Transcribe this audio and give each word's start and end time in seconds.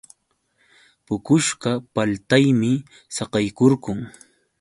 Puqushqa 1.05 1.71
paltaymi 1.95 2.73
saqaykurqun. 3.15 3.97